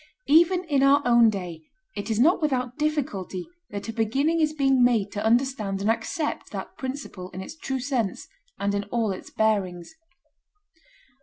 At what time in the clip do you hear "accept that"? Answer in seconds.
5.91-6.75